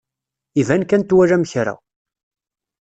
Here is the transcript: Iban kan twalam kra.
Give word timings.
Iban 0.61 0.83
kan 0.89 1.01
twalam 1.03 1.43
kra. 1.51 1.75